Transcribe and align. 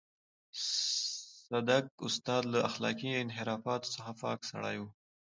صدک 1.49 1.85
استاد 2.07 2.43
له 2.53 2.59
اخلاقي 2.69 3.09
انحرافاتو 3.23 3.91
څخه 3.95 4.11
پاک 4.21 4.39
سړی 4.51 4.75
و. 4.79 4.83